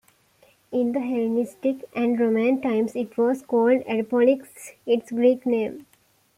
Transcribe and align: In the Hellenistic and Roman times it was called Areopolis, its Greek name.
In 0.71 0.93
the 0.93 0.99
Hellenistic 0.99 1.83
and 1.95 2.19
Roman 2.19 2.59
times 2.59 2.95
it 2.95 3.15
was 3.19 3.43
called 3.43 3.83
Areopolis, 3.85 4.71
its 4.83 5.11
Greek 5.11 5.45
name. 5.45 5.85